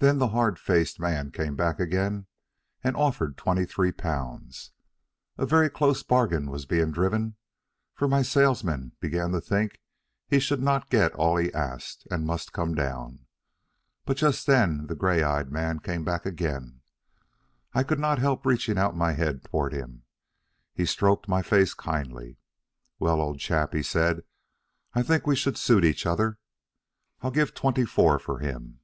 Then 0.00 0.18
the 0.18 0.28
hard 0.28 0.60
faced 0.60 1.00
man 1.00 1.32
came 1.32 1.56
back 1.56 1.80
again 1.80 2.28
and 2.84 2.94
offered 2.94 3.36
twenty 3.36 3.64
three 3.66 3.90
pounds. 3.90 4.70
A 5.36 5.44
very 5.44 5.68
close 5.68 6.04
bargain 6.04 6.48
was 6.52 6.66
being 6.66 6.92
driven, 6.92 7.34
for 7.94 8.06
my 8.06 8.22
salesman 8.22 8.92
began 9.00 9.32
to 9.32 9.40
think 9.40 9.80
he 10.28 10.38
should 10.38 10.62
not 10.62 10.88
get 10.88 11.12
all 11.16 11.36
he 11.36 11.52
asked, 11.52 12.06
and 12.12 12.24
must 12.28 12.52
come 12.52 12.76
down; 12.76 13.26
but 14.06 14.16
just 14.18 14.46
then 14.46 14.86
the 14.86 14.94
gray 14.94 15.20
eyed 15.24 15.50
man 15.50 15.80
came 15.80 16.04
back 16.04 16.24
again. 16.24 16.80
I 17.74 17.82
could 17.82 17.98
not 17.98 18.20
help 18.20 18.46
reaching 18.46 18.78
out 18.78 18.96
my 18.96 19.14
head 19.14 19.42
toward 19.42 19.72
him. 19.72 20.04
He 20.74 20.86
stroked 20.86 21.26
my 21.26 21.42
face 21.42 21.74
kindly. 21.74 22.38
"Well, 23.00 23.20
old 23.20 23.40
chap," 23.40 23.72
he 23.74 23.82
said, 23.82 24.22
"I 24.94 25.02
think 25.02 25.26
we 25.26 25.34
should 25.34 25.58
suit 25.58 25.84
each 25.84 26.06
other. 26.06 26.38
I'll 27.20 27.32
give 27.32 27.52
twenty 27.52 27.84
four 27.84 28.20
for 28.20 28.38
him." 28.38 28.76